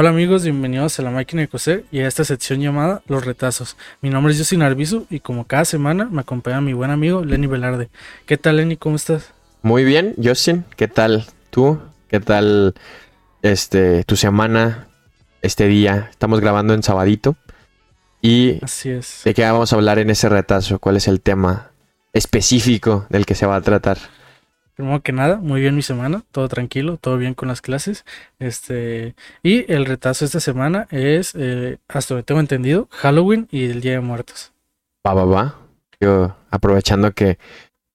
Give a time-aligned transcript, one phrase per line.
[0.00, 3.76] Hola amigos, bienvenidos a la máquina de coser y a esta sección llamada Los Retazos.
[4.00, 7.48] Mi nombre es Justin Arbizu y como cada semana me acompaña mi buen amigo Lenny
[7.48, 7.88] Velarde.
[8.24, 8.76] ¿Qué tal Lenny?
[8.76, 9.32] ¿Cómo estás?
[9.60, 10.64] Muy bien, Justin.
[10.76, 11.80] ¿Qué tal tú?
[12.06, 12.76] ¿Qué tal
[13.42, 14.86] este tu semana?
[15.42, 16.06] Este día.
[16.12, 17.34] Estamos grabando en sabadito.
[18.22, 19.22] Y Así es.
[19.24, 20.78] ¿de qué vamos a hablar en ese retazo?
[20.78, 21.72] ¿Cuál es el tema
[22.12, 23.98] específico del que se va a tratar?
[24.78, 28.04] Primero que nada, muy bien mi semana, todo tranquilo, todo bien con las clases.
[28.38, 33.80] Este, y el retazo esta semana es, eh, hasta donde tengo entendido, Halloween y el
[33.80, 34.52] Día de Muertos.
[35.04, 35.58] Va, va, va.
[35.98, 37.38] Digo, aprovechando que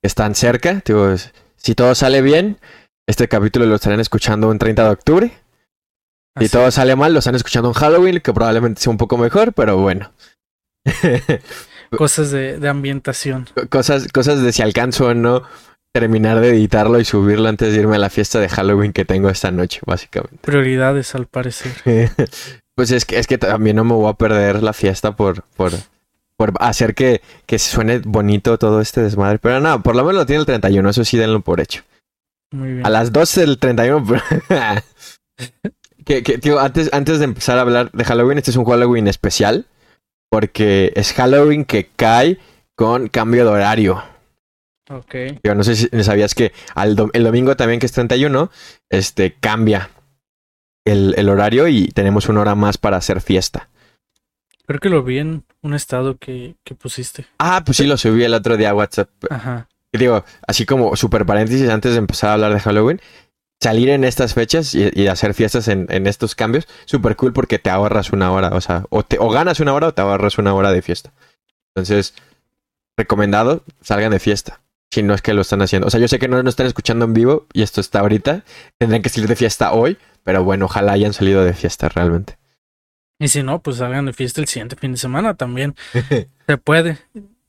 [0.03, 1.16] están cerca, digo,
[1.55, 2.57] si todo sale bien,
[3.07, 5.27] este capítulo lo estarán escuchando un 30 de octubre.
[6.38, 9.17] Si Así todo sale mal, lo están escuchando en Halloween, que probablemente sea un poco
[9.17, 10.11] mejor, pero bueno.
[11.97, 13.47] Cosas de, de ambientación.
[13.69, 15.44] cosas, cosas de si alcanzo o no
[15.94, 19.30] terminar de editarlo y subirlo antes de irme a la fiesta de Halloween que tengo
[19.30, 20.39] esta noche, básicamente.
[20.41, 21.72] Prioridades al parecer.
[22.75, 25.72] pues es que, es que también no me voy a perder la fiesta por, por,
[26.35, 29.38] por hacer que, que suene bonito todo este desmadre.
[29.38, 31.83] Pero no, por lo menos lo tiene el 31, eso sí denlo por hecho.
[32.52, 32.85] Muy bien.
[32.85, 34.03] A las 12 del 31.
[36.05, 39.07] que, que, tío, antes, antes de empezar a hablar de Halloween, este es un Halloween
[39.07, 39.67] especial.
[40.31, 42.39] Porque es Halloween que cae
[42.75, 44.03] con cambio de horario.
[44.89, 45.15] Ok.
[45.43, 48.51] Yo no sé si sabías que al dom- el domingo también, que es 31,
[48.89, 49.89] este, cambia
[50.85, 53.69] el, el horario y tenemos una hora más para hacer fiesta.
[54.65, 57.25] Creo que lo vi en un estado que, que pusiste.
[57.39, 59.09] Ah, pues sí, lo subí el otro día a WhatsApp.
[59.29, 59.67] Ajá.
[59.91, 62.99] Y digo, así como super paréntesis antes de empezar a hablar de Halloween,
[63.61, 67.59] salir en estas fechas y, y hacer fiestas en, en estos cambios, súper cool porque
[67.59, 70.38] te ahorras una hora, o sea, o, te, o ganas una hora o te ahorras
[70.38, 71.13] una hora de fiesta.
[71.75, 72.16] Entonces,
[72.97, 74.61] recomendado, salgan de fiesta.
[74.93, 75.87] Si no es que lo están haciendo.
[75.87, 78.43] O sea, yo sé que no nos están escuchando en vivo y esto está ahorita.
[78.77, 82.37] Tendrán que salir de fiesta hoy, pero bueno, ojalá hayan salido de fiesta realmente.
[83.19, 85.73] Y si no, pues salgan de fiesta el siguiente fin de semana también.
[86.47, 86.99] Se puede.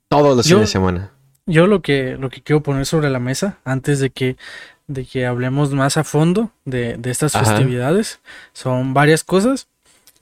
[0.08, 1.10] Todos los Yo- fines de semana.
[1.44, 4.38] Yo lo que, lo que quiero poner sobre la mesa antes de que,
[4.86, 7.44] de que hablemos más a fondo de, de estas Ajá.
[7.44, 8.20] festividades
[8.54, 9.68] son varias cosas.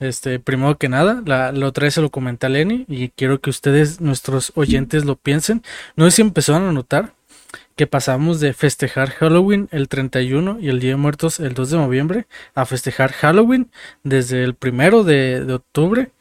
[0.03, 3.49] Este, primero que nada, la, otra vez se lo comenté a Lenny y quiero que
[3.49, 5.63] ustedes, nuestros oyentes, lo piensen.
[5.95, 7.13] No sé si empezaron a notar
[7.75, 11.77] que pasamos de festejar Halloween el 31 y el Día de Muertos el 2 de
[11.77, 13.71] noviembre a festejar Halloween
[14.03, 16.11] desde el primero de, de octubre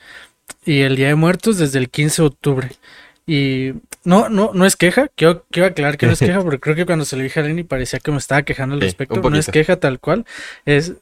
[0.64, 2.70] y el Día de Muertos desde el 15 de octubre.
[3.26, 3.72] Y
[4.04, 6.86] no, no, no es queja, quiero, quiero aclarar que no es queja, porque creo que
[6.86, 9.20] cuando se lo dije a Lenny parecía que me estaba quejando al respecto.
[9.20, 10.26] No es queja tal cual.
[10.64, 10.94] Es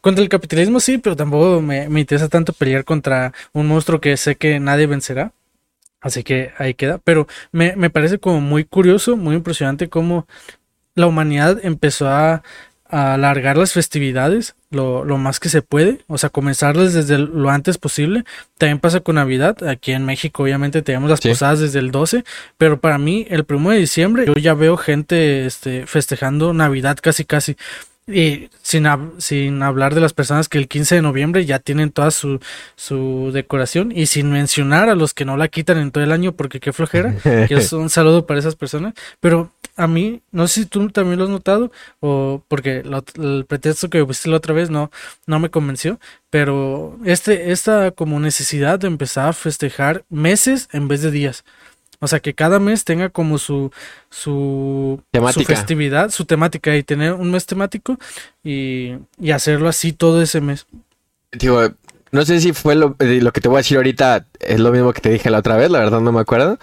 [0.00, 4.16] contra el capitalismo sí, pero tampoco me, me interesa tanto pelear contra un monstruo que
[4.16, 5.32] sé que nadie vencerá.
[6.00, 6.98] Así que ahí queda.
[6.98, 10.26] Pero me, me parece como muy curioso, muy impresionante cómo
[10.94, 12.42] la humanidad empezó a
[12.88, 17.78] alargar las festividades lo, lo más que se puede, o sea, comenzarlas desde lo antes
[17.78, 18.24] posible.
[18.58, 21.28] También pasa con Navidad, aquí en México obviamente tenemos las Sí.
[21.30, 22.24] posadas desde el 12,
[22.58, 27.24] pero para mí el 1 de diciembre yo ya veo gente este, festejando Navidad casi
[27.24, 27.56] casi.
[28.10, 28.86] Y sin,
[29.18, 32.40] sin hablar de las personas que el 15 de noviembre ya tienen toda su,
[32.74, 36.32] su decoración y sin mencionar a los que no la quitan en todo el año
[36.32, 37.14] porque qué flojera.
[37.50, 38.94] Y es un saludo para esas personas.
[39.20, 43.18] Pero a mí, no sé si tú también lo has notado o porque la ot-
[43.22, 44.90] el pretexto que pusiste la otra vez no,
[45.26, 45.98] no me convenció.
[46.30, 51.44] Pero este, esta como necesidad de empezar a festejar meses en vez de días.
[52.00, 53.72] O sea, que cada mes tenga como su,
[54.10, 55.02] su,
[55.56, 57.98] festividad, su temática y tener un mes temático
[58.44, 60.66] y, y hacerlo así todo ese mes.
[61.32, 61.60] Digo,
[62.10, 64.72] no sé si fue lo, eh, lo que te voy a decir ahorita, es lo
[64.72, 66.58] mismo que te dije la otra vez, la verdad no me acuerdo.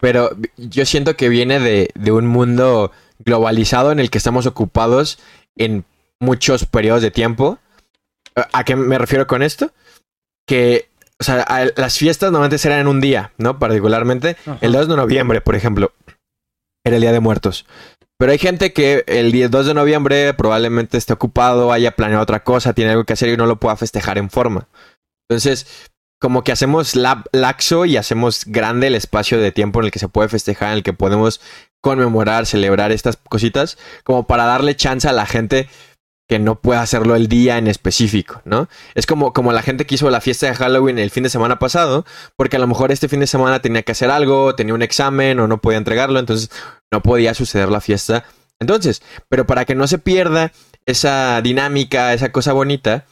[0.00, 2.92] Pero yo siento que viene de, de un mundo
[3.24, 5.18] globalizado en el que estamos ocupados
[5.56, 5.84] en
[6.20, 7.58] muchos periodos de tiempo.
[8.36, 9.72] ¿A- ¿A qué me refiero con esto?
[10.46, 10.88] Que,
[11.20, 11.44] o sea,
[11.76, 13.58] las fiestas normalmente eran en un día, ¿no?
[13.58, 14.58] Particularmente Ajá.
[14.60, 15.92] el 2 de noviembre, por ejemplo,
[16.84, 17.66] era el Día de Muertos.
[18.18, 22.42] Pero hay gente que el día 2 de noviembre probablemente esté ocupado, haya planeado otra
[22.42, 24.66] cosa, tiene algo que hacer y no lo pueda festejar en forma.
[25.28, 25.66] Entonces,
[26.20, 29.98] como que hacemos la- laxo y hacemos grande el espacio de tiempo en el que
[29.98, 31.40] se puede festejar, en el que podemos
[31.80, 35.68] conmemorar, celebrar estas cositas, como para darle chance a la gente
[36.28, 38.68] que no pueda hacerlo el día en específico, ¿no?
[38.94, 41.58] Es como, como la gente que hizo la fiesta de Halloween el fin de semana
[41.58, 42.04] pasado,
[42.36, 45.40] porque a lo mejor este fin de semana tenía que hacer algo, tenía un examen
[45.40, 46.50] o no podía entregarlo, entonces
[46.92, 48.24] no podía suceder la fiesta.
[48.60, 50.52] Entonces, pero para que no se pierda
[50.84, 53.06] esa dinámica, esa cosa bonita,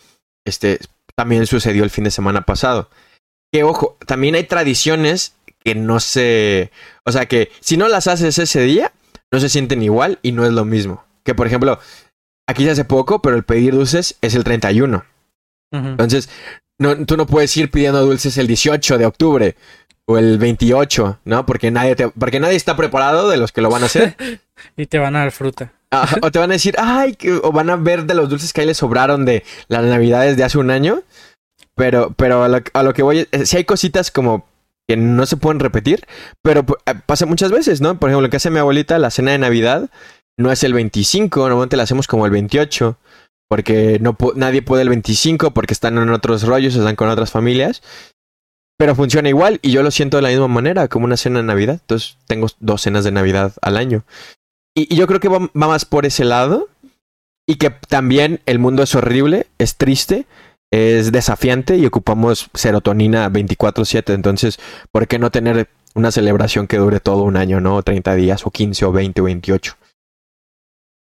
[0.44, 0.80] este
[1.16, 2.90] también sucedió el fin de semana pasado.
[3.52, 5.34] Que ojo, también hay tradiciones
[5.64, 6.70] que no se,
[7.04, 8.92] o sea que si no las haces ese día,
[9.32, 11.04] no se sienten igual y no es lo mismo.
[11.24, 11.80] Que por ejemplo,
[12.46, 15.04] aquí se hace poco, pero el pedir dulces es el 31.
[15.72, 16.30] Entonces,
[16.78, 19.56] no, tú no puedes ir pidiendo dulces el 18 de octubre
[20.08, 21.46] o el 28, ¿no?
[21.46, 24.16] Porque nadie, te, porque nadie está preparado de los que lo van a hacer.
[24.76, 25.72] y te van a dar fruta.
[26.22, 28.66] o te van a decir, ay, o van a ver de los dulces que ahí
[28.66, 31.02] les sobraron de las navidades de hace un año.
[31.74, 32.48] Pero, pero a
[32.82, 34.46] lo, que voy, es, si hay cositas como
[34.88, 36.06] que no se pueden repetir,
[36.42, 37.98] pero eh, pasa muchas veces, ¿no?
[37.98, 39.90] Por ejemplo, lo que hace mi abuelita, la cena de Navidad,
[40.38, 42.96] no es el 25, normalmente la hacemos como el 28,
[43.48, 47.82] porque no nadie puede el 25 porque están en otros rollos, están con otras familias.
[48.78, 51.44] Pero funciona igual y yo lo siento de la misma manera, como una cena de
[51.44, 51.78] Navidad.
[51.80, 54.04] Entonces tengo dos cenas de Navidad al año.
[54.74, 56.68] Y, yo creo que va, más por ese lado.
[57.48, 60.26] Y que también el mundo es horrible, es triste,
[60.72, 64.14] es desafiante y ocupamos serotonina 24/7.
[64.14, 64.58] Entonces,
[64.90, 67.82] ¿por qué no tener una celebración que dure todo un año, no?
[67.82, 69.76] 30 días o 15 o 20 o 28.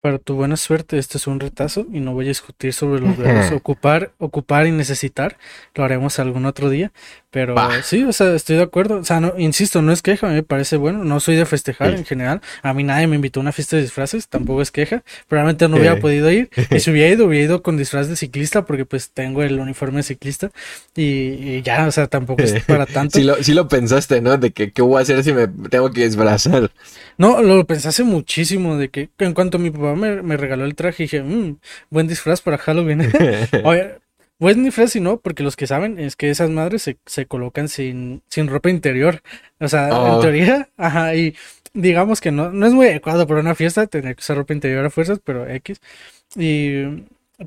[0.01, 3.19] Para tu buena suerte, este es un retazo y no voy a discutir sobre los
[3.19, 5.37] verbos ocupar, ocupar y necesitar.
[5.75, 6.91] Lo haremos algún otro día.
[7.31, 7.55] Pero
[7.85, 8.97] sí, o sea, estoy de acuerdo.
[8.97, 11.05] O sea, no, insisto, no es queja, a me parece bueno.
[11.05, 12.41] No soy de festejar en general.
[12.63, 15.05] A mí nadie me invitó a una fiesta de disfraces, tampoco es queja.
[15.29, 16.49] Probablemente no hubiera podido ir.
[16.71, 19.99] Y si hubiera ido, hubiera ido con disfraz de ciclista, porque pues tengo el uniforme
[19.99, 20.51] de ciclista.
[20.97, 23.19] Y, ya, o sea, tampoco es para tanto.
[23.19, 24.39] sí, lo, lo pensaste, ¿no?
[24.39, 26.71] De que qué voy a hacer si me tengo que disfrazar.
[27.19, 31.23] No, lo pensaste muchísimo, de que en cuanto mi papá me, regaló el traje, dije,
[31.23, 31.59] mmm,
[31.91, 33.01] buen disfraz para Halloween.
[33.65, 33.97] Oye,
[34.39, 37.69] pues ni y no, porque los que saben es que esas madres se, se colocan
[37.69, 39.23] sin, sin ropa interior.
[39.61, 40.21] O sea, en oh.
[40.21, 41.37] teoría, ajá, y
[41.75, 44.85] digamos que no, no es muy adecuado para una fiesta tener que usar ropa interior
[44.85, 45.81] a fuerzas, pero X.
[46.37, 46.85] Y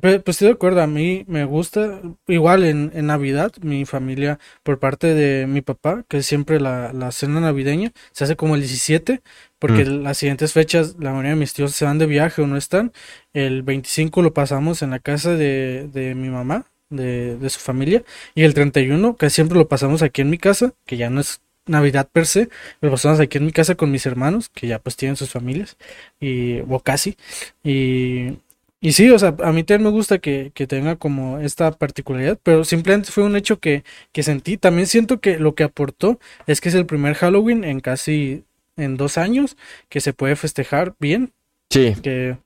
[0.00, 4.40] pues, pues estoy de acuerdo, a mí me gusta, igual en, en, Navidad, mi familia,
[4.64, 8.62] por parte de mi papá, que siempre la, la cena navideña se hace como el
[8.62, 9.22] 17,
[9.64, 10.02] porque mm.
[10.02, 12.92] las siguientes fechas la mayoría de mis tíos se van de viaje o no están.
[13.32, 18.04] El 25 lo pasamos en la casa de, de mi mamá, de, de su familia.
[18.34, 21.40] Y el 31, que siempre lo pasamos aquí en mi casa, que ya no es
[21.64, 22.50] Navidad per se,
[22.82, 25.78] lo pasamos aquí en mi casa con mis hermanos, que ya pues tienen sus familias,
[26.20, 27.16] y, o casi.
[27.62, 28.34] Y,
[28.82, 32.38] y sí, o sea, a mí también me gusta que, que, tenga como esta particularidad,
[32.42, 33.82] pero simplemente fue un hecho que,
[34.12, 34.58] que sentí.
[34.58, 38.44] También siento que lo que aportó es que es el primer Halloween en casi
[38.76, 39.56] en dos años
[39.88, 41.32] que se puede festejar bien.
[41.70, 41.94] Sí.
[42.02, 42.36] Que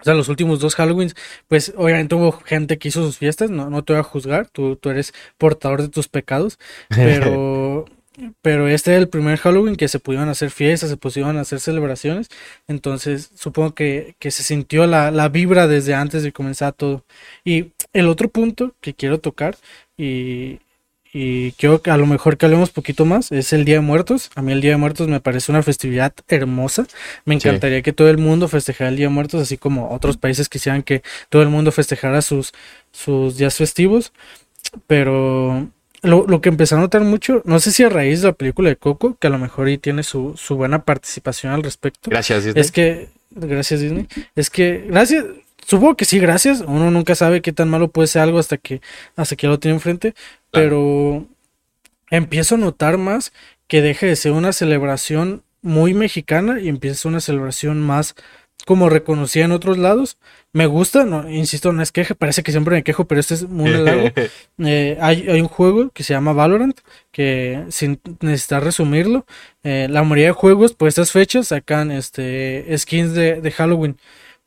[0.00, 1.16] o sea, los últimos dos Halloweens,
[1.48, 4.76] pues obviamente hubo gente que hizo sus fiestas, no, no te voy a juzgar, tú,
[4.76, 7.84] tú eres portador de tus pecados, pero,
[8.40, 12.28] pero este es el primer Halloween que se pudieron hacer fiestas, se pudieron hacer celebraciones,
[12.68, 17.04] entonces supongo que, que se sintió la, la vibra desde antes de comenzar todo.
[17.44, 19.56] Y el otro punto que quiero tocar,
[19.96, 20.60] y,
[21.12, 24.30] y quiero que a lo mejor que hablemos poquito más, es el Día de Muertos.
[24.34, 26.86] A mí el Día de Muertos me parece una festividad hermosa.
[27.24, 30.48] Me encantaría que todo el mundo festejara el Día de Muertos, así como otros países
[30.48, 32.52] quisieran que todo el mundo festejara sus,
[32.92, 34.12] sus días festivos.
[34.86, 35.68] Pero
[36.02, 38.68] lo, lo, que empecé a notar mucho, no sé si a raíz de la película
[38.68, 42.10] de Coco, que a lo mejor ahí tiene su, su buena participación al respecto.
[42.10, 42.60] Gracias, Disney.
[42.60, 44.06] Es que, gracias, Disney.
[44.36, 45.24] Es que, gracias,
[45.68, 46.62] Supongo que sí, gracias.
[46.66, 48.80] Uno nunca sabe qué tan malo puede ser algo hasta que,
[49.16, 50.14] hasta que lo tiene enfrente.
[50.50, 51.26] Pero
[52.10, 53.34] empiezo a notar más
[53.66, 58.14] que deje de ser una celebración muy mexicana y empieza una celebración más
[58.64, 60.16] como reconocida en otros lados.
[60.54, 63.46] Me gusta, no, insisto, no es queja, parece que siempre me quejo, pero este es
[63.46, 64.08] muy largo.
[64.56, 66.80] Eh, hay, hay, un juego que se llama Valorant,
[67.12, 69.26] que sin necesitar resumirlo,
[69.64, 73.98] eh, la mayoría de juegos por estas fechas sacan este skins de, de Halloween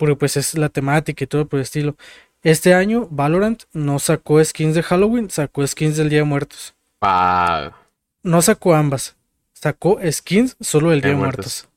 [0.01, 1.95] porque pues es la temática y todo por el estilo.
[2.41, 6.73] Este año Valorant no sacó skins de Halloween, sacó skins del Día de Muertos.
[8.23, 9.15] No sacó ambas,
[9.53, 11.67] sacó skins solo del Día de Muertos.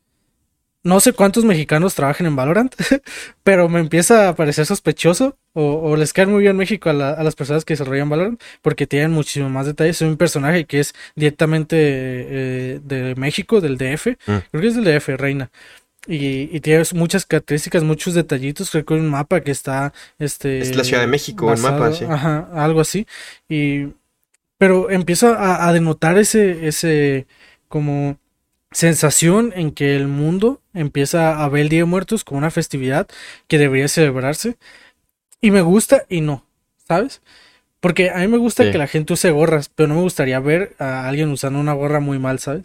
[0.82, 2.74] No sé cuántos mexicanos trabajan en Valorant,
[3.44, 7.66] pero me empieza a parecer sospechoso o, les cae muy bien México a, las personas
[7.66, 10.00] que desarrollan Valorant porque tienen muchísimo más detalles.
[10.00, 14.06] Es un personaje que es directamente eh, de México, del DF.
[14.26, 14.36] Mm.
[14.50, 15.50] Creo que es del DF, Reina.
[16.06, 18.70] Y, y, tiene muchas características, muchos detallitos.
[18.70, 19.92] Creo que un mapa que está.
[20.18, 22.04] Este, es la Ciudad de México, el mapa, sí.
[22.04, 23.06] Ajá, algo así.
[23.48, 23.88] Y.
[24.58, 26.66] Pero empiezo a, a, denotar ese.
[26.68, 27.26] ese
[27.68, 28.18] como
[28.74, 33.06] sensación en que el mundo empieza a ver el Día de Muertos como una festividad
[33.46, 34.56] que debería celebrarse.
[35.40, 36.44] Y me gusta y no,
[36.86, 37.22] ¿sabes?
[37.80, 40.74] Porque a mí me gusta que la gente use gorras, pero no me gustaría ver
[40.78, 42.64] a alguien usando una gorra muy mal, ¿sabes?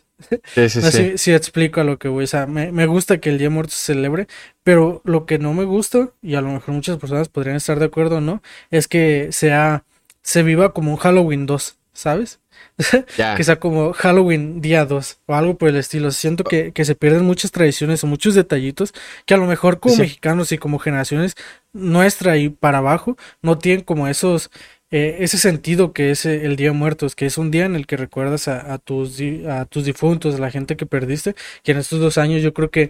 [0.54, 1.18] Sí, sí, sí.
[1.18, 2.26] Si, explico a lo que voy.
[2.26, 4.28] O sea, me, me, gusta que el Día de Muertos se celebre,
[4.64, 7.86] pero lo que no me gusta, y a lo mejor muchas personas podrían estar de
[7.86, 8.42] acuerdo, ¿no?
[8.72, 9.86] Es que sea,
[10.22, 12.40] se viva como un Halloween 2, ¿sabes?
[13.38, 16.12] que sea como Halloween día 2 o algo por el estilo.
[16.12, 18.94] Siento que, que, se pierden muchas tradiciones o muchos detallitos
[19.26, 21.36] que a lo mejor como mexicanos y como generaciones
[21.74, 24.50] nuestra y para abajo no tienen como esos
[24.92, 27.86] eh, ese sentido que es el Día de Muertos, que es un día en el
[27.86, 32.00] que recuerdas a, tus, a tus difuntos, a la gente que perdiste, que en estos
[32.00, 32.90] dos años yo creo que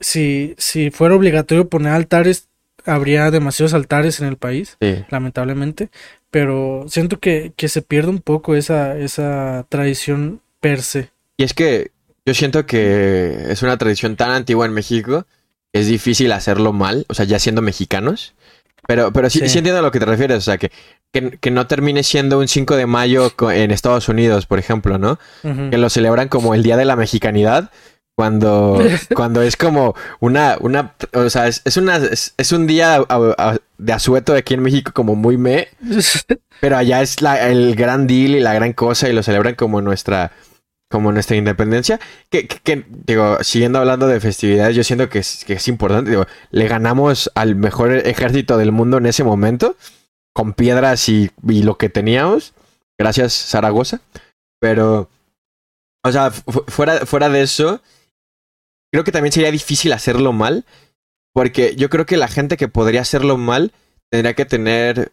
[0.00, 2.48] si, si fuera obligatorio poner altares,
[2.84, 4.76] habría demasiados altares en el país,
[5.08, 5.88] lamentablemente,
[6.30, 11.10] pero siento que, que se pierde un poco esa, esa tradición per se.
[11.36, 11.90] Y es que
[12.26, 15.26] yo siento que es una tradición tan antigua en México
[15.72, 18.34] es difícil hacerlo mal, o sea, ya siendo mexicanos.
[18.88, 19.58] Pero, pero sí, sí.
[19.58, 20.70] entiendo a lo que te refieres, o sea, que,
[21.12, 25.18] que, no termine siendo un 5 de mayo en Estados Unidos, por ejemplo, ¿no?
[25.42, 27.70] Que lo celebran como el Día de la Mexicanidad,
[28.16, 28.80] cuando,
[29.14, 33.04] cuando es como una, una, o sea, es, una, es, un día
[33.76, 35.68] de asueto aquí en México como muy me,
[36.62, 39.82] pero allá es la, el gran deal y la gran cosa y lo celebran como
[39.82, 40.32] nuestra,
[40.90, 42.00] como nuestra independencia.
[42.30, 46.10] Que, digo, siguiendo hablando de festividades, yo siento que es, que es importante.
[46.10, 49.76] Digo, le ganamos al mejor ejército del mundo en ese momento,
[50.34, 52.54] con piedras y, y lo que teníamos.
[52.98, 54.00] Gracias, Zaragoza.
[54.60, 55.08] Pero,
[56.04, 57.80] o sea, fuera, fuera de eso,
[58.92, 60.64] creo que también sería difícil hacerlo mal.
[61.34, 63.72] Porque yo creo que la gente que podría hacerlo mal
[64.10, 65.12] tendría que tener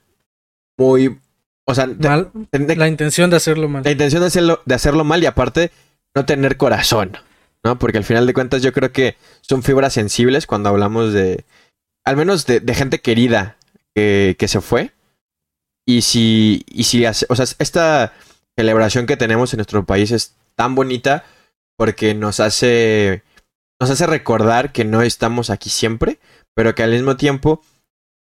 [0.77, 1.19] muy
[1.65, 3.83] o sea, la intención de hacerlo mal.
[3.83, 5.71] La intención de hacerlo, de hacerlo mal y aparte
[6.15, 7.17] no tener corazón,
[7.63, 7.77] ¿no?
[7.79, 11.43] Porque al final de cuentas yo creo que son fibras sensibles cuando hablamos de,
[12.05, 13.57] al menos de, gente querida
[13.93, 14.91] que, que, se fue.
[15.87, 18.13] Y si, y si, o sea, esta
[18.55, 21.25] celebración que tenemos en nuestro país es tan bonita
[21.77, 23.23] porque nos hace,
[23.79, 26.19] nos hace recordar que no estamos aquí siempre,
[26.53, 27.61] pero que al mismo tiempo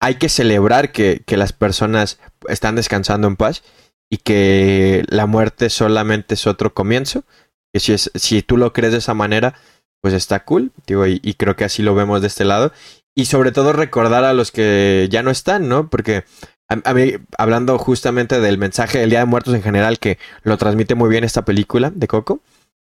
[0.04, 3.62] hay que celebrar que, las personas están descansando en paz
[4.10, 7.24] y que la muerte solamente es otro comienzo.
[7.72, 9.54] Que si, es, si tú lo crees de esa manera,
[10.02, 10.72] pues está cool.
[10.86, 12.70] Digo, y, creo que así lo vemos de este lado.
[13.16, 15.88] Y sobre todo recordar a los que ya no están, ¿no?
[15.88, 16.24] Porque
[16.68, 20.94] a, mí, hablando justamente del mensaje del Día de Muertos en general, que lo transmite
[20.94, 22.40] muy bien esta película de Coco,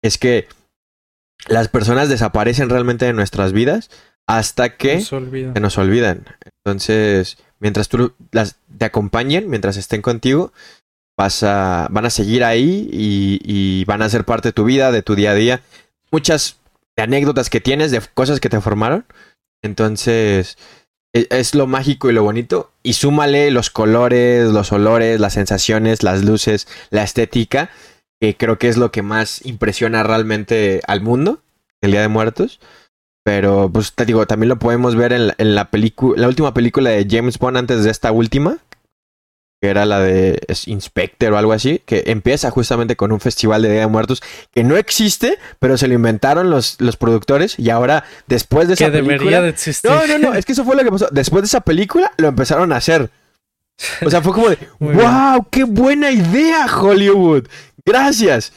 [0.04, 0.50] es que
[1.48, 3.90] las personas desaparecen realmente de nuestras vidas
[4.28, 5.20] hasta que se
[5.60, 6.26] nos olvidan.
[6.64, 10.52] Entonces, mientras tú las, te acompañen, mientras estén contigo,
[11.18, 15.02] vas a, van a seguir ahí y, van a ser parte de tu vida, de
[15.02, 15.62] tu día a día.
[16.12, 16.60] Muchas
[16.98, 19.06] anécdotas que tienes, de cosas que te formaron.
[19.64, 20.58] Entonces,
[21.14, 22.72] es, es, lo mágico y lo bonito.
[22.84, 27.70] Y súmale los colores, los olores, las sensaciones, las luces, la estética,
[28.20, 31.42] que creo que es lo que más impresiona realmente al mundo,
[31.82, 32.60] el Día de Muertos.
[33.28, 37.06] Pero, pues te digo, también lo podemos ver en la, película, la última película de
[37.12, 38.60] James Bond antes de esta última,
[39.62, 43.70] que era la de Inspector o algo así, que empieza justamente con un festival de
[43.70, 48.06] Día de Muertos que no existe, pero se lo inventaron los, los productores y ahora,
[48.28, 49.92] después de esa que debería de existir.
[49.92, 51.10] No, no, no, es que eso fue lo que pasó.
[51.12, 53.10] Después de esa película lo empezaron a hacer.
[54.06, 57.44] O sea, fue como de, wow, qué buena idea, Hollywood.
[57.86, 58.54] Gracias.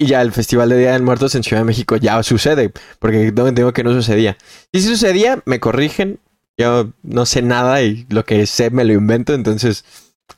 [0.00, 3.32] Y ya el Festival de Día de Muertos en Ciudad de México ya sucede, porque
[3.32, 4.36] no tengo que no sucedía.
[4.70, 6.20] Y si sucedía, me corrigen.
[6.56, 9.84] Yo no sé nada y lo que sé me lo invento, entonces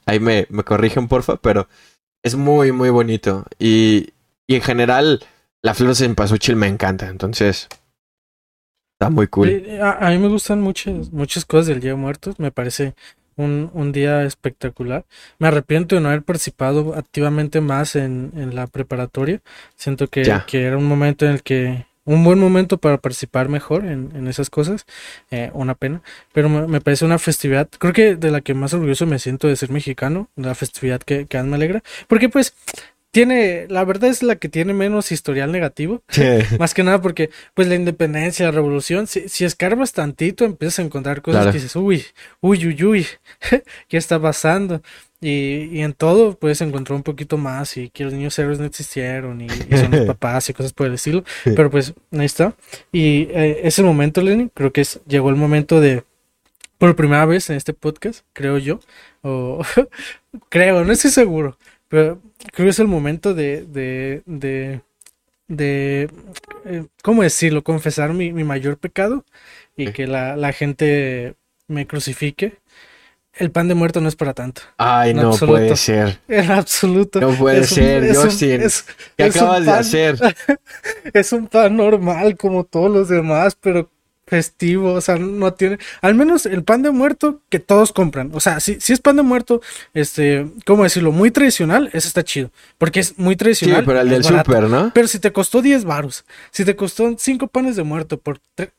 [0.05, 1.69] ahí me, me corrigen, porfa, pero
[2.23, 3.47] es muy, muy bonito.
[3.59, 4.11] Y,
[4.47, 5.25] y en general,
[5.63, 7.69] la flor de cempasúchil me encanta, entonces
[8.95, 9.65] está muy cool.
[9.81, 12.95] A, a, mí me gustan muchas, muchas cosas del Día de Muertos, me parece
[13.41, 15.05] un, día espectacular.
[15.39, 19.41] Me arrepiento de no haber participado activamente más en, la preparatoria.
[19.77, 24.27] Siento que, era un momento en el que un buen momento para participar mejor en,
[24.27, 24.87] esas cosas,
[25.31, 29.07] eh, una pena, pero me, parece una festividad, creo que de la que más orgulloso
[29.07, 32.55] me siento de ser mexicano, la festividad que, que me alegra, porque pues
[33.11, 36.03] tiene, la verdad es la que tiene menos historial negativo.
[36.59, 40.83] Más que nada porque, pues, la independencia, la revolución, si, si escarbas tantito, empiezas a
[40.83, 42.05] encontrar cosas que dices, uy,
[42.41, 43.07] uy, uy, uy,
[43.89, 44.83] ¿qué está pasando?
[45.21, 48.65] Y, y, en todo puedes encontrar un poquito más y que los niños héroes no
[48.65, 51.25] existieron y, son los papás y cosas por el estilo.
[51.45, 52.55] Pero pues ahí está.
[52.91, 56.05] Y eh, ese momento, Lenny, creo que es, llegó el momento de,
[56.79, 58.81] por primera vez en este podcast, creo yo,
[59.21, 59.63] o
[60.49, 61.59] creo, no estoy seguro,
[61.91, 64.81] pero creo que es el momento de, de, de,
[65.49, 66.09] de
[66.65, 67.65] eh, ¿cómo decirlo?
[67.65, 69.25] Confesar mi, mi mayor pecado
[69.77, 71.35] y que la, la, gente
[71.67, 72.59] me crucifique.
[73.35, 74.63] El pan de muerto no es para tanto.
[74.77, 76.21] Ay, no puede ser.
[76.29, 77.21] En absoluto.
[77.21, 78.63] No puede ser, Justin.
[79.17, 80.19] ¿Qué acabas de hacer?
[81.13, 83.91] es un pan normal como todos los demás, pero
[84.31, 88.39] festivo, o sea, no tiene, al menos el pan de muerto que todos compran, o
[88.39, 89.61] sea, si, si es pan de muerto,
[89.93, 91.11] este, ¿cómo decirlo?
[91.11, 93.81] Muy tradicional, ese está chido, porque es muy tradicional.
[93.81, 94.93] Sí, pero el del súper, ¿no?
[94.95, 98.39] Pero si te costó 10 baros, si te costó 5 panes de muerto por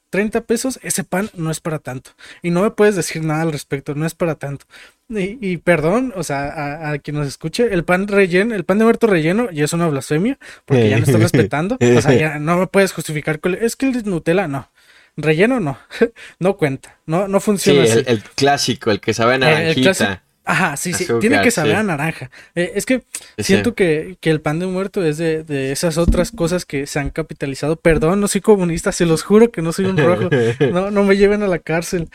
[0.09, 2.11] 30 pesos, ese pan no es para tanto.
[2.41, 4.65] Y no me puedes decir nada al respecto, no es para tanto.
[5.09, 9.07] Y, perdón, o sea, a, quien nos escuche, el pan relleno, el pan de muerto
[9.07, 11.77] relleno ya es una blasfemia, porque ya no está respetando.
[11.81, 13.39] O sea, ya no me puedes justificar.
[13.59, 14.69] Es que el Nutella, no.
[15.17, 15.77] Relleno no,
[16.39, 17.85] no cuenta, no, no funciona.
[17.85, 20.23] Sí, El, clásico, el que sabe naranjita.
[20.43, 22.31] Ajá, sí, sí, tiene que saber a naranja.
[22.55, 23.03] Eh, es que
[23.37, 26.99] siento que, que, el pan de muerto es de, de, esas otras cosas que se
[26.99, 27.75] han capitalizado.
[27.75, 30.29] Perdón, no soy comunista, se los juro que no soy un rojo.
[30.71, 32.09] No, no me lleven a la cárcel.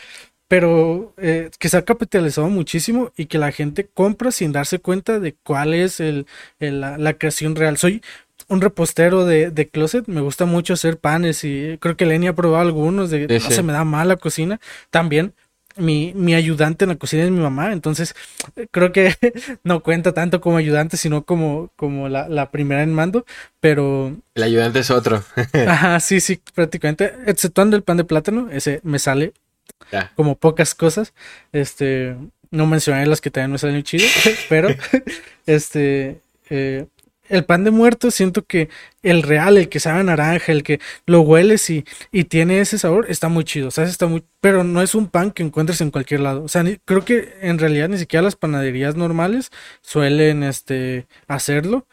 [0.48, 5.18] Pero eh, que se ha capitalizado muchísimo y que la gente compra sin darse cuenta
[5.18, 6.26] de cuál es el,
[6.60, 7.78] la, la, creación real.
[7.78, 8.00] Soy
[8.48, 12.34] un repostero de, de, closet, me gusta mucho hacer panes y creo que Lenny ha
[12.34, 14.60] probado algunos, de no se me da mal la cocina.
[14.90, 15.34] También
[15.76, 18.14] mi, mi ayudante en la cocina es mi mamá, entonces
[18.70, 19.14] creo que
[19.64, 23.26] no cuenta tanto como ayudante, sino como, como la, la primera en mando,
[23.60, 24.16] pero...
[24.34, 25.22] El ayudante es otro.
[25.68, 29.32] Ajá, sí, sí, prácticamente, exceptuando el pan de plátano, ese me sale
[30.14, 31.12] como pocas cosas,
[31.52, 32.16] este,
[32.50, 34.06] no mencioné las que también me salen chido,
[34.48, 34.68] pero,
[35.46, 36.86] este, eh,
[37.28, 38.68] el pan de muerto siento que
[39.02, 43.06] el real, el que sabe naranja, el que lo hueles y, y tiene ese sabor,
[43.08, 43.90] está muy chido, ¿sabes?
[43.90, 46.42] Está muy, pero no es un pan que encuentres en cualquier lado.
[46.44, 49.50] O sea, creo que en realidad ni siquiera las panaderías normales
[49.82, 51.86] suelen este hacerlo.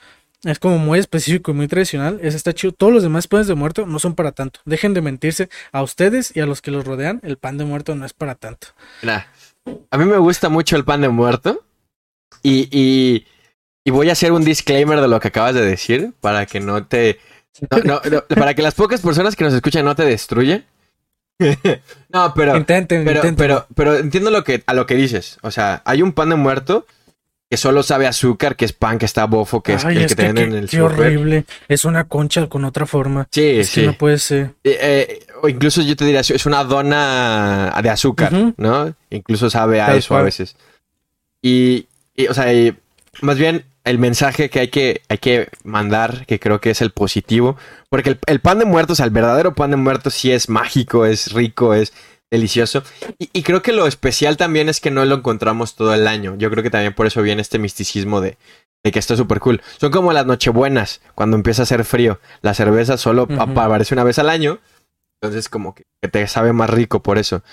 [0.44, 2.20] Es como muy específico y muy tradicional.
[2.22, 2.74] Ese está chido.
[2.74, 4.60] Todos los demás panes de muerto no son para tanto.
[4.66, 7.22] Dejen de mentirse a ustedes y a los que los rodean.
[7.24, 8.68] El pan de muerto no es para tanto.
[9.90, 11.63] a mí me gusta mucho el pan de muerto.
[12.42, 13.25] Y, y
[13.86, 16.86] y voy a hacer un disclaimer de lo que acabas de decir para que no
[16.86, 17.20] te.
[17.84, 20.65] No, no, para que las pocas personas que nos escuchan no te destruyan.
[22.10, 22.56] no, pero.
[22.56, 25.38] Intenten, pero, Pero, pero entiendo lo que, a lo que dices.
[25.41, 26.86] O sea, hay un pan de muerto
[27.50, 30.24] que solo sabe azúcar, que es pan, que está bofo, que es el que, te
[30.24, 31.46] venden en el Qué horrible.
[31.67, 33.28] Es una concha con otra forma.
[33.32, 33.86] Sí, sí.
[33.86, 34.52] no puede ser.
[34.63, 38.96] Eh, eh, o incluso yo te diría, es una dona de azúcar, ¿no?
[39.10, 40.56] Incluso sabe a eso a veces.
[41.41, 42.46] Y, y o sea,
[43.22, 46.91] más bien el mensaje que hay que, hay que mandar, que creo que es el
[46.91, 47.58] positivo,
[47.89, 51.74] porque el, pan de muertos, el verdadero pan de muertos sí es mágico, es rico,
[51.74, 51.93] es
[52.32, 52.84] delicioso.
[53.19, 56.36] Y, creo que lo especial también es que no lo encontramos todo el año.
[56.38, 58.38] Yo creo que también por eso viene este misticismo de,
[58.84, 59.62] de que esto es súper cool.
[59.80, 62.19] Son como las nochebuenas, cuando empieza a hacer frío.
[62.41, 64.60] La cerveza solo aparece una vez al año.
[65.22, 67.43] Entonces como que, que te sabe más rico por eso.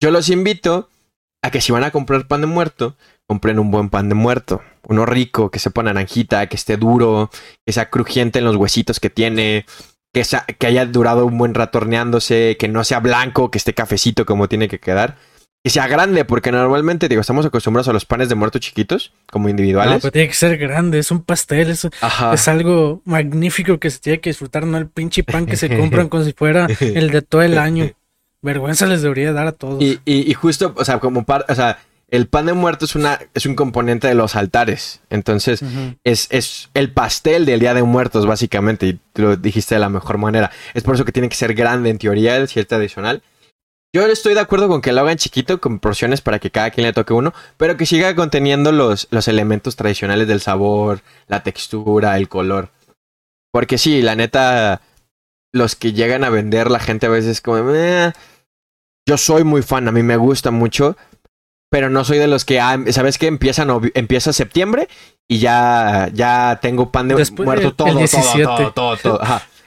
[0.00, 0.88] Yo los invito
[1.42, 4.62] a que si van a comprar pan de muerto, compren un buen pan de muerto.
[4.86, 7.30] Uno rico, que sepa naranjita, que esté duro,
[7.64, 9.64] que sea crujiente en los huesitos que tiene,
[10.12, 10.24] que,
[10.58, 14.48] que haya durado un buen rato horneándose, que no sea blanco, que esté cafecito como
[14.48, 15.16] tiene que quedar.
[15.62, 19.48] Que sea grande, porque normalmente, digo, estamos acostumbrados a los panes de muerto chiquitos, como
[19.48, 19.94] individuales.
[19.94, 21.88] No, pero tiene que ser grande, es un pastel, es,
[22.32, 26.10] es algo magnífico que se tiene que disfrutar, no el pinche pan que se compran
[26.10, 27.90] como si fuera el de todo el año.
[28.42, 29.82] Vergüenza les debería dar a todos.
[29.82, 31.78] Y, y, y justo, o sea, como par, o sea,
[32.14, 35.00] el pan de muerto es, una, es un componente de los altares.
[35.10, 35.64] Entonces,
[36.04, 38.86] es, es, el pastel del Día de Muertos, básicamente.
[38.86, 40.52] Y lo dijiste de la mejor manera.
[40.74, 43.24] Es por eso que tiene que ser grande en teoría, cierta adicional.
[43.92, 46.86] Yo estoy de acuerdo con que lo hagan chiquito, con porciones para que cada quien
[46.86, 52.16] le toque uno, pero que siga conteniendo los, los elementos tradicionales del sabor, la textura,
[52.16, 52.70] el color.
[53.50, 54.82] Porque sí, la neta,
[55.52, 57.72] los que llegan a vender, la gente a veces como...
[57.74, 58.12] Eh".
[59.06, 60.96] Yo soy muy fan, a mí me gusta mucho,
[61.74, 63.26] pero no soy de los que, ah, ¿sabes qué?
[63.26, 64.86] Empieza, empieza septiembre
[65.26, 69.20] y ya, ya tengo pan de muerto todo, el todo, todo, todo,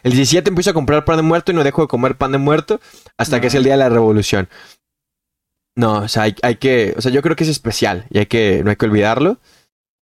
[0.04, 2.38] El 17 empiezo a comprar pan de muerto y no dejo de comer pan de
[2.38, 2.80] muerto
[3.18, 4.48] hasta que es el día de la revolución.
[5.76, 8.28] No, o sea, hay, hay, que, o sea, yo creo que es especial y hay
[8.28, 9.40] que, no hay que olvidarlo.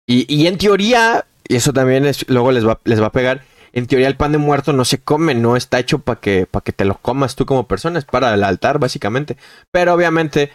[0.07, 3.43] Y, y en teoría, y eso también es, luego les va, les va a pegar,
[3.75, 6.65] en teoría el pan de muerto no se come, no está hecho para que, para
[6.65, 9.37] que te lo comas tú como persona, es para el altar básicamente.
[9.71, 10.51] Pero obviamente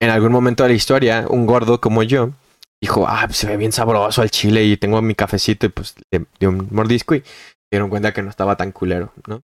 [0.00, 2.32] en algún momento de la historia, un gordo como yo
[2.80, 5.94] dijo, ah, pues se ve bien sabroso el chile y tengo mi cafecito y pues
[6.10, 7.22] le di un mordisco y
[7.70, 9.42] dieron cuenta que no estaba tan culero, ¿no?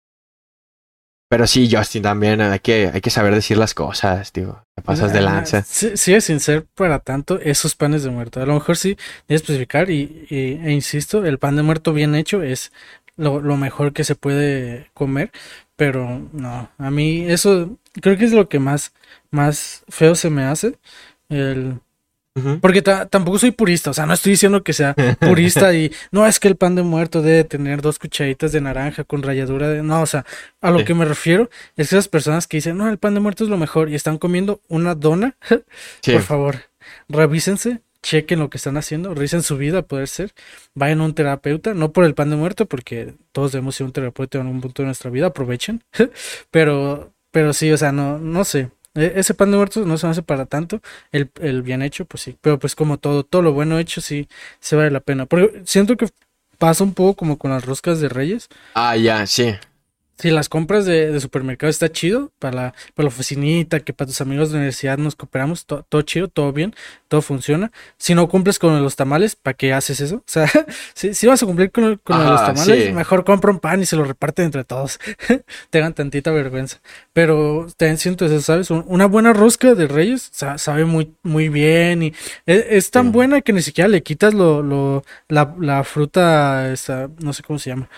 [1.31, 4.67] Pero sí, Justin, también hay que, hay que saber decir las cosas, tío.
[4.77, 5.63] Te pasas de ah, lanza.
[5.63, 8.43] Sí, sí, sin ser para tanto esos panes de muerto.
[8.43, 12.43] A lo mejor sí, de especificar y, e insisto, el pan de muerto bien hecho
[12.43, 12.71] es
[13.17, 15.31] lo, lo mejor que se puede comer,
[15.75, 18.93] pero no, a mí eso creo que es lo que más
[19.33, 20.79] más feo se me hace.
[21.29, 21.81] El...
[22.63, 26.41] Porque tampoco soy purista, o sea, no estoy diciendo que sea purista y no es
[26.41, 29.83] que el pan de muerto debe tener dos cucharitas de naranja con ralladura de...
[29.83, 30.25] No, o sea,
[30.63, 33.21] a lo que me refiero es que esas personas que dicen, no, el pan de
[33.21, 35.37] muerto es lo mejor y están comiendo una dona,
[36.07, 36.57] por favor,
[37.07, 40.33] revísense, chequen lo que están haciendo, revisen su vida, poder ser,
[40.75, 43.93] vayan a un terapeuta, no por el pan de muerto, porque todos debemos ser un
[43.93, 45.85] terapeuta en algún punto de nuestra vida, aprovechen,
[46.51, 50.23] pero, pero sí, o sea, no, no sé, ese pan de muertos no se hace
[50.23, 50.81] para tanto,
[51.13, 54.29] el, el bien hecho, pues sí, pero pues como todo, todo lo bueno hecho sí,
[54.61, 56.09] se vale la pena, porque siento que
[56.59, 58.49] pasa un poco como con las roscas de reyes.
[58.75, 59.55] Ah, ya, sí.
[60.23, 64.07] Si las compras de, de, supermercado está chido, para la, para la oficinita, que para
[64.07, 66.77] tus amigos de la universidad nos cooperamos, todo chido, todo bien,
[67.09, 67.73] todo funciona.
[67.99, 70.19] Si no cumples con los tamales, ¿para qué haces eso?
[70.19, 70.47] O sea,
[70.95, 72.93] si, si vas a cumplir con, con Ajá, los tamales, sí.
[72.93, 75.01] mejor compra un pan y se lo reparten entre todos.
[75.71, 76.81] Tengan tantita vergüenza.
[77.13, 78.71] Pero ten siento eso, ¿sabes?
[78.71, 82.15] Una buena rosca de reyes sabe muy, muy bien y
[82.47, 83.11] es, es tan sí.
[83.11, 87.59] buena que ni siquiera le quitas lo, lo, la, la fruta, esta, no sé cómo
[87.59, 87.89] se llama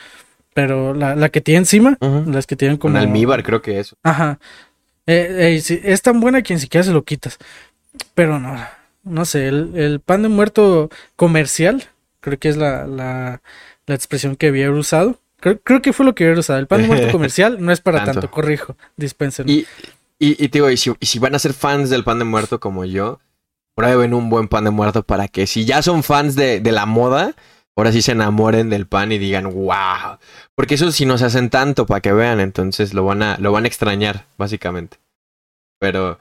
[0.55, 2.33] pero la, la que tiene encima, uh -huh.
[2.33, 2.95] las que tienen como...
[2.95, 3.95] Un almíbar, creo que es.
[4.05, 4.39] Ajá.
[5.07, 7.39] Eh, eh, sí, es tan buena que ni siquiera se lo quitas.
[8.15, 8.57] Pero no,
[9.03, 11.85] no sé, el, el pan de muerto comercial,
[12.21, 13.43] creo que es la, la,
[13.87, 15.19] la expresión que había usado.
[15.41, 16.61] Creo, creo, que fue lo que había usado.
[16.61, 19.49] El pan de muerto comercial no es para tanto, tanto corrijo, dispensen.
[19.49, 19.67] Y,
[20.19, 22.25] y, y, te digo, y si, y si van a ser fans del pan de
[22.25, 23.19] muerto como yo,
[23.75, 26.87] prueben un buen pan de muerto para que si ya son fans de, de la
[26.87, 27.35] moda,
[27.77, 30.19] ahora sí se enamoren del pan y digan, wow.
[30.55, 33.65] Porque eso sí nos hacen tanto para que vean, entonces lo van a, lo van
[33.65, 34.99] a extrañar, básicamente.
[35.81, 36.19] Pero,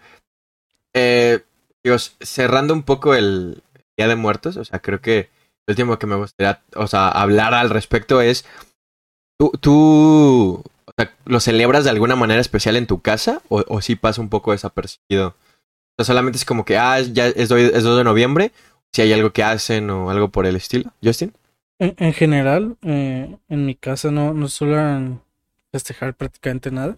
[0.93, 1.43] eh,
[1.83, 3.61] digo, cerrando un poco el
[3.97, 5.29] Día de Muertos, o sea, creo que
[5.67, 8.45] el último que me gustaría, o sea, hablar al respecto es,
[9.37, 10.63] ¿tú, tú
[11.25, 14.51] lo celebras de alguna manera especial en tu casa o, o sí pasa un poco
[14.51, 15.29] desapercibido?
[15.29, 18.51] O sea, solamente es como que, ah, ya es 2, es 2 de noviembre,
[18.91, 20.91] si hay algo que hacen o algo por el estilo.
[21.03, 21.33] Justin.
[21.83, 25.19] En, en general, eh, en mi casa no, no suelen
[25.69, 26.97] festejar prácticamente nada.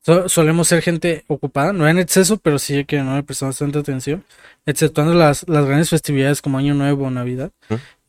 [0.00, 3.78] So, solemos ser gente ocupada, no en exceso, pero sí que no le prestamos tanta
[3.78, 4.24] atención,
[4.64, 7.52] exceptuando las, las grandes festividades como Año Nuevo Navidad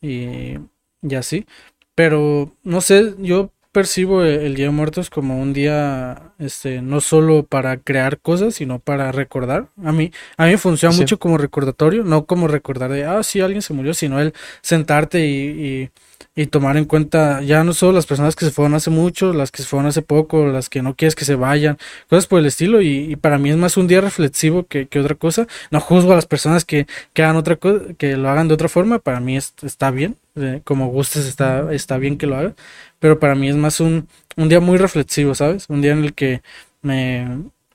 [0.00, 0.54] y,
[1.02, 1.46] y así.
[1.94, 7.44] Pero no sé, yo percibo el Día de Muertos como un día, este, no solo
[7.44, 9.68] para crear cosas, sino para recordar.
[9.84, 11.00] A mí, a mí funciona sí.
[11.00, 15.26] mucho como recordatorio, no como recordar de, ah, sí, alguien se murió, sino el sentarte
[15.26, 15.90] y,
[16.34, 19.32] y, y, tomar en cuenta ya no solo las personas que se fueron hace mucho,
[19.32, 21.78] las que se fueron hace poco, las que no quieres que se vayan,
[22.08, 22.80] cosas por el estilo.
[22.80, 25.46] Y, y para mí es más un día reflexivo que, que, otra cosa.
[25.70, 28.68] No juzgo a las personas que, que hagan otra cosa, que lo hagan de otra
[28.68, 28.98] forma.
[28.98, 30.16] Para mí es, está bien,
[30.64, 32.54] como gustes, está, está bien que lo hagan
[32.98, 35.66] pero para mí es más un, un día muy reflexivo, ¿sabes?
[35.68, 36.42] Un día en el que
[36.82, 37.26] me,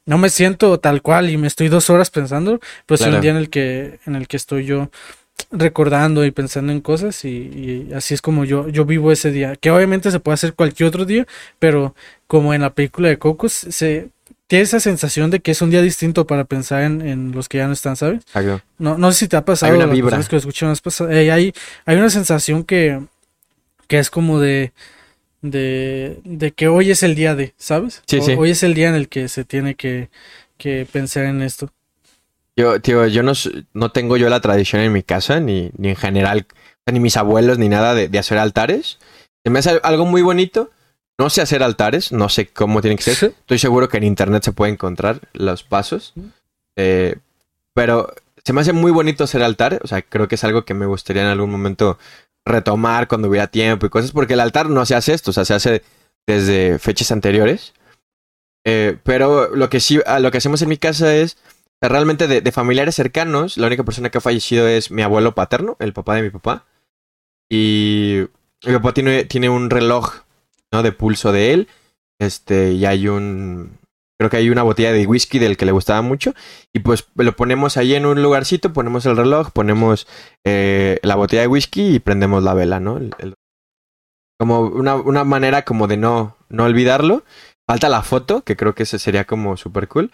[0.06, 3.12] no me siento tal cual y me estoy dos horas pensando, pero claro.
[3.12, 4.90] es un día en el que, en el que estoy yo
[5.52, 9.56] recordando y pensando en cosas y, y, así es como yo, yo vivo ese día,
[9.56, 11.28] que obviamente se puede hacer cualquier otro día,
[11.60, 11.96] pero
[12.28, 14.10] como en la película de Cocos, se
[14.54, 17.58] tiene esa sensación de que es un día distinto para pensar en, en los que
[17.58, 18.24] ya no están, ¿sabes?
[18.78, 20.22] No, no sé si te ha pasado, hay una vibra.
[20.22, 20.76] que lo escuchan,
[21.10, 21.54] eh, hay,
[21.86, 23.02] hay una sensación que,
[23.88, 24.72] que es como de
[25.42, 28.04] de, de que hoy es el día de, ¿sabes?
[28.06, 28.34] Sí, sí.
[28.38, 30.12] Hoy es el día en el que se tiene que,
[30.60, 31.72] que pensar en esto.
[32.56, 33.34] Yo, tío, yo no,
[33.74, 36.46] no tengo yo la tradición en mi casa, ni, ni en general,
[36.86, 39.00] ni mis abuelos, ni nada de, de hacer altares.
[39.44, 40.70] Se me hace algo muy bonito.
[41.24, 43.16] No sé hacer altares, no sé cómo tiene que ser.
[43.16, 43.26] ¿Sí?
[43.28, 46.14] Estoy seguro que en internet se puede encontrar los pasos.
[46.76, 47.16] Eh,
[47.74, 49.80] pero se me hace muy bonito hacer altar.
[49.86, 51.98] O sea, creo que es algo que me gustaría en algún momento
[52.46, 55.46] retomar cuando hubiera tiempo y cosas, porque el altar no se hace esto, o sea,
[55.46, 55.82] se hace
[56.28, 57.74] desde fechas anteriores.
[58.66, 61.38] Eh, pero lo que sí, lo que hacemos en mi casa es
[61.80, 65.78] realmente de, de, familiares cercanos, la única persona que ha fallecido es mi abuelo paterno,
[65.80, 66.66] el papá de mi papá.
[67.50, 68.26] Y
[68.66, 70.23] mi papá tiene, tiene un reloj,
[70.74, 70.84] ¿no?
[70.84, 71.68] De pulso de él.
[72.20, 73.78] Este, y hay un,
[74.18, 76.34] creo que hay una botella de whisky del que le gustaba mucho
[76.74, 80.08] y pues lo ponemos ahí en un lugarcito, ponemos el reloj, ponemos
[80.46, 82.98] eh, la botella de whisky y prendemos la vela, ¿no?
[82.98, 83.36] El, el...
[84.40, 87.24] como una, una, manera como de no, no olvidarlo.
[87.68, 90.12] Falta la foto, que creo que ese sería como súper cool.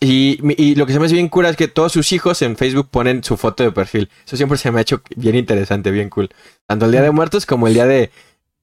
[0.00, 2.56] Y, y, lo que se me hace bien cura es que todos sus hijos en
[2.56, 4.10] Facebook ponen su foto de perfil.
[4.24, 6.30] Eso siempre se me ha hecho bien interesante, bien cool.
[6.66, 8.10] Tanto el día de muertos como el día de,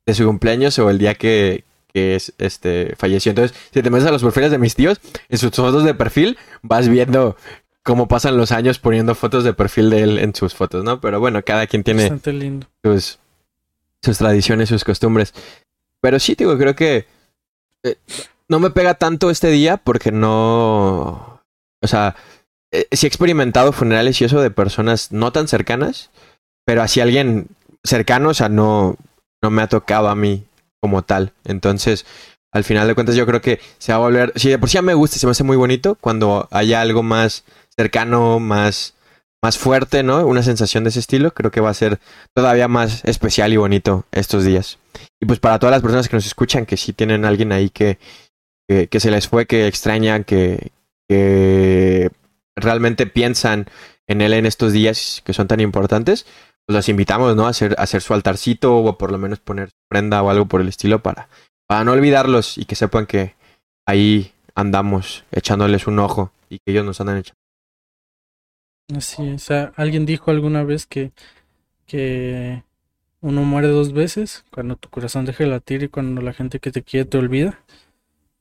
[0.05, 3.31] de su cumpleaños o el día que, que es, este, falleció.
[3.31, 6.37] Entonces, si te metes a los perfiles de mis tíos, en sus fotos de perfil
[6.61, 7.35] vas viendo
[7.83, 11.01] cómo pasan los años poniendo fotos de perfil de él en sus fotos, ¿no?
[11.01, 12.09] Pero bueno, cada quien tiene
[12.83, 13.19] sus,
[14.01, 15.33] sus tradiciones, sus costumbres.
[16.01, 17.05] Pero sí, digo, creo que
[17.83, 17.95] eh,
[18.47, 21.41] no me pega tanto este día porque no...
[21.81, 22.15] O sea,
[22.71, 26.11] eh, sí he experimentado funerales y eso de personas no tan cercanas,
[26.65, 27.47] pero así alguien
[27.83, 28.97] cercano, o sea, no,
[29.41, 30.45] no me ha tocado a mí
[30.81, 31.33] como tal.
[31.45, 32.05] Entonces,
[32.51, 34.33] al final de cuentas, yo creo que se va a volver.
[34.35, 37.03] Si de por sí ya me gusta, se me hace muy bonito cuando haya algo
[37.03, 37.43] más
[37.75, 38.95] cercano, más
[39.41, 40.25] más fuerte, ¿no?
[40.25, 41.99] Una sensación de ese estilo, creo que va a ser
[42.33, 44.79] todavía más especial y bonito estos días.
[45.19, 47.97] Y pues para todas las personas que nos escuchan, que sí tienen alguien ahí que,
[48.67, 50.71] que, se les fue, que extrañan, que,
[51.07, 52.11] que
[52.55, 53.67] realmente piensan
[54.07, 56.25] en él en estos días que son tan importantes,
[56.69, 57.47] pues los invitamos, ¿no?
[57.47, 60.61] A hacer, a hacer su altarcito o por lo menos poner prenda o algo por
[60.61, 61.27] el estilo para,
[61.65, 63.33] para no olvidarlos y que sepan que
[63.87, 67.39] ahí andamos echándoles un ojo y que ellos nos andan echando.
[68.95, 69.49] Así es.
[69.77, 71.11] Alguien dijo alguna vez que,
[71.87, 72.61] que
[73.21, 76.71] uno muere dos veces, cuando tu corazón deja de latir y cuando la gente que
[76.71, 77.59] te quiere te olvida.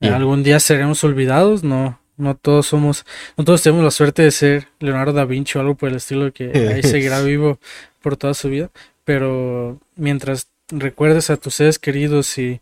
[0.03, 3.07] Algún día seremos olvidados, no, no todos somos,
[3.38, 6.31] no todos tenemos la suerte de ser Leonardo da Vinci o algo por el estilo
[6.31, 7.59] que ahí seguirá vivo
[8.01, 8.71] por toda su vida,
[9.05, 12.61] pero mientras recuerdes a tus seres queridos y,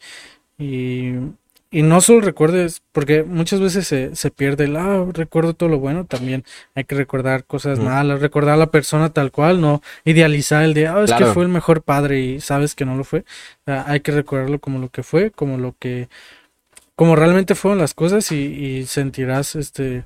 [0.58, 1.14] y
[1.70, 5.78] y no solo recuerdes, porque muchas veces se, se pierde el, ah, recuerdo todo lo
[5.78, 6.44] bueno, también
[6.74, 10.86] hay que recordar cosas malas, recordar a la persona tal cual, no idealizar el de,
[10.86, 13.24] ah, es que fue el mejor padre y sabes que no lo fue.
[13.66, 16.08] hay que recordarlo como lo que fue, como lo que,
[16.94, 20.04] como realmente fueron las cosas y, y sentirás este,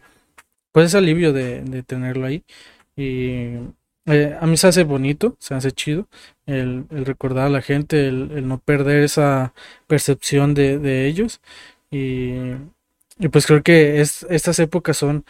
[0.72, 2.42] pues ese alivio de, de tenerlo ahí.
[2.96, 3.58] Y
[4.10, 6.08] eh, a mí se hace bonito, se hace chido
[6.46, 9.54] el, recordar a la gente, el, no perder esa
[9.86, 11.40] percepción de, ellos.
[11.90, 12.38] Y,
[13.30, 15.24] pues creo que es, estas épocas son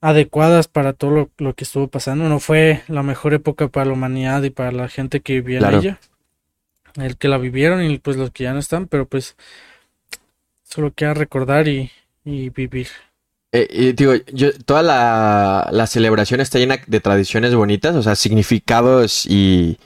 [0.00, 2.28] adecuadas para todo lo, que estuvo pasando.
[2.28, 5.74] No fue la mejor época para la humanidad y para la gente que vivía en
[5.74, 6.00] ella.
[6.96, 9.36] El que la vivieron y pues los que ya no están, pero pues
[10.62, 11.90] solo queda recordar y
[12.24, 12.88] vivir.
[13.56, 19.78] Eh, yo, toda la, la, celebración está llena de tradiciones bonitas, o sea, significados y,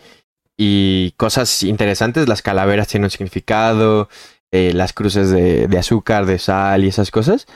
[0.57, 2.29] y cosas interesantes.
[2.29, 4.09] Las calaveras tienen un significado,
[4.53, 7.47] eh, las cruces de, de, azúcar, de sal y esas cosas.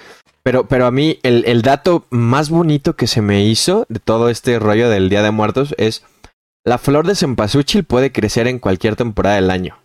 [0.42, 4.28] Pero, pero a mí el, el dato más bonito que se me hizo de todo
[4.28, 6.04] este rollo del Día de Muertos es
[6.62, 9.78] la flor de cempasúchil puede crecer en cualquier temporada del año.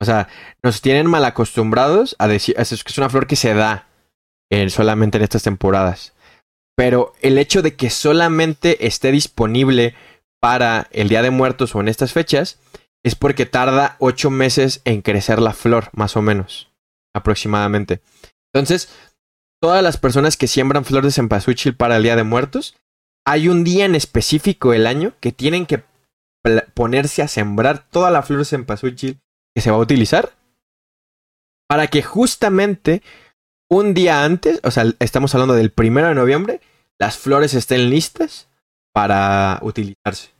[0.00, 0.28] O sea,
[0.62, 3.89] nos tienen mal acostumbrados a decir, es que es una flor que se da
[4.68, 6.14] solamente en estas temporadas.
[6.76, 9.94] Pero el hecho de que solamente esté disponible
[10.40, 12.58] para el Día de Muertos o en estas fechas
[13.04, 16.70] es porque tarda ocho meses en crecer la flor, más o menos,
[17.14, 18.00] aproximadamente.
[18.52, 18.90] Entonces,
[19.60, 22.76] todas las personas que siembran flor de cempasúchil para el Día de Muertos,
[23.26, 25.84] hay un día en específico del año que tienen que
[26.74, 29.20] ponerse a sembrar toda la flor de cempasúchil
[29.54, 30.32] que se va a utilizar
[31.68, 33.02] para que justamente
[33.70, 36.60] un día antes, o sea, estamos hablando del primero de noviembre,
[36.98, 38.48] las flores estén listas
[38.92, 40.30] para utilizarse.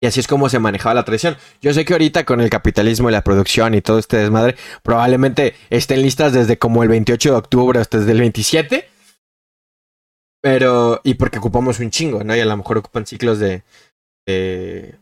[0.00, 1.36] Y así es como se manejaba la tradición.
[1.60, 5.54] Yo sé que ahorita con el capitalismo y la producción y todo este desmadre, probablemente
[5.70, 8.88] estén listas desde como el 28 de octubre hasta el 27.
[10.40, 12.34] Pero, y porque ocupamos un chingo, ¿no?
[12.36, 13.64] Y a lo mejor ocupan ciclos de,
[14.24, 14.98] de,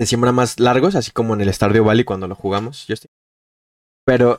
[0.00, 2.86] siembra más largos, así como en el Stardew Valley cuando lo jugamos.
[4.04, 4.38] Pero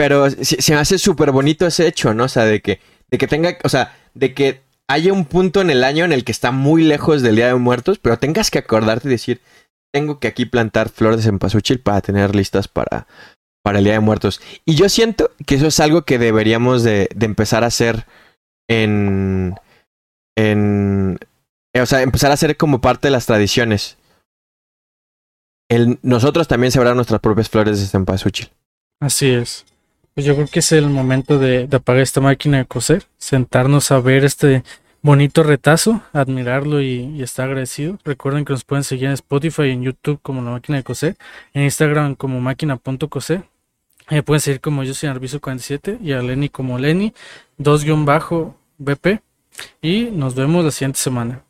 [0.00, 2.24] pero se, me hace súper bonito ese hecho, ¿no?
[2.24, 5.68] O sea, de que, de que tenga, o sea, de que haya un punto en
[5.68, 8.58] el año en el que está muy lejos del Día de Muertos, pero tengas que
[8.58, 9.42] acordarte y decir,
[9.92, 13.06] tengo que aquí plantar flores de cempasúchil para tener listas para,
[13.62, 14.40] para el Día de Muertos.
[14.64, 18.06] Y yo siento que eso es algo que deberíamos de, de empezar a hacer
[18.70, 19.54] en,
[20.34, 21.18] en...
[21.78, 23.98] O sea, empezar a hacer como parte de las tradiciones.
[26.00, 28.48] Nosotros también sembrar nuestras propias flores de cempasúchil.
[28.98, 29.66] Así es.
[30.14, 34.00] Pues yo creo que es el momento de, apagar esta máquina de coser, sentarnos a
[34.00, 34.64] ver este
[35.02, 37.98] bonito retazo, admirarlo y, estar agradecido.
[38.04, 41.16] Recuerden que nos pueden seguir en Spotify y en YouTube como la máquina de coser,
[41.54, 43.44] en Instagram como máquina.coser.
[44.10, 47.14] Eh, pueden seguir como yo soy Arbizo47 y a Lenny como Lenny
[47.58, 49.20] 2-BP.
[49.82, 51.44] Y nos vemos la siguiente semana.